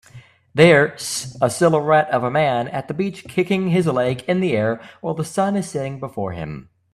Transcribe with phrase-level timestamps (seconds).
[0.55, 4.57] There s a silhouette of a man at the beach kicking his leg in the
[4.57, 6.71] air while the sun is setting before him